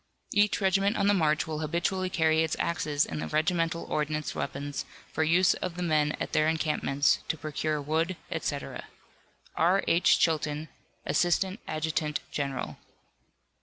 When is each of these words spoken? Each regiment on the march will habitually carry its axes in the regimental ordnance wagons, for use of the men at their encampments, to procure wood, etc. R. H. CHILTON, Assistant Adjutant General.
Each 0.33 0.59
regiment 0.59 0.97
on 0.97 1.05
the 1.05 1.13
march 1.13 1.45
will 1.45 1.59
habitually 1.59 2.09
carry 2.09 2.41
its 2.41 2.55
axes 2.57 3.05
in 3.05 3.19
the 3.19 3.27
regimental 3.27 3.83
ordnance 3.83 4.33
wagons, 4.33 4.83
for 5.13 5.21
use 5.23 5.53
of 5.53 5.75
the 5.75 5.83
men 5.83 6.13
at 6.19 6.33
their 6.33 6.47
encampments, 6.47 7.19
to 7.27 7.37
procure 7.37 7.79
wood, 7.79 8.17
etc. 8.31 8.85
R. 9.55 9.83
H. 9.87 10.17
CHILTON, 10.17 10.69
Assistant 11.05 11.59
Adjutant 11.67 12.19
General. 12.31 12.77